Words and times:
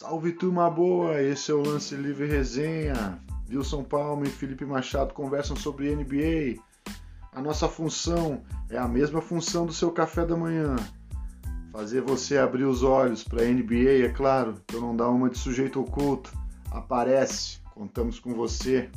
Salve 0.00 0.30
turma 0.30 0.70
boa, 0.70 1.20
esse 1.20 1.50
é 1.50 1.54
o 1.54 1.60
Lance 1.60 1.96
Livre 1.96 2.28
Resenha. 2.28 3.20
Wilson 3.50 3.82
Palma 3.82 4.26
e 4.26 4.30
Felipe 4.30 4.64
Machado 4.64 5.12
conversam 5.12 5.56
sobre 5.56 5.92
NBA. 5.92 6.62
A 7.32 7.42
nossa 7.42 7.68
função 7.68 8.40
é 8.70 8.78
a 8.78 8.86
mesma 8.86 9.20
função 9.20 9.66
do 9.66 9.72
seu 9.72 9.90
café 9.90 10.24
da 10.24 10.36
manhã. 10.36 10.76
Fazer 11.72 12.00
você 12.00 12.38
abrir 12.38 12.62
os 12.62 12.84
olhos 12.84 13.24
para 13.24 13.44
NBA, 13.44 14.06
é 14.06 14.08
claro, 14.08 14.54
então 14.64 14.80
não 14.80 14.94
dá 14.94 15.08
uma 15.08 15.28
de 15.28 15.36
sujeito 15.36 15.80
oculto. 15.80 16.32
Aparece, 16.70 17.58
contamos 17.74 18.20
com 18.20 18.32
você. 18.34 18.88